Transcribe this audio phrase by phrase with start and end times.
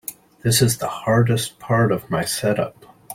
[0.43, 2.85] This is the hardest part of my setup.